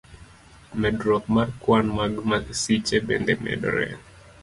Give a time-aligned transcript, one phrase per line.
[0.81, 3.87] Medruok mar kwan mag masiche bende medore.